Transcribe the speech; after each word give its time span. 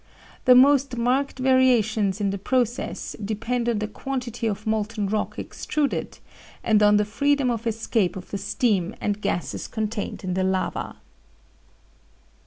The 0.45 0.55
most 0.55 0.97
marked 0.97 1.37
variations 1.37 2.19
in 2.19 2.31
the 2.31 2.39
process 2.39 3.15
depend 3.23 3.69
on 3.69 3.77
the 3.77 3.87
quantity 3.87 4.47
of 4.47 4.65
molten 4.65 5.07
rock 5.07 5.37
extruded, 5.37 6.17
and 6.63 6.81
on 6.81 6.97
the 6.97 7.05
freedom 7.05 7.51
of 7.51 7.67
escape 7.67 8.15
of 8.15 8.31
the 8.31 8.39
steam 8.39 8.95
and 8.99 9.21
gases 9.21 9.67
contained 9.67 10.23
in 10.23 10.33
the 10.33 10.43
lava. 10.43 10.95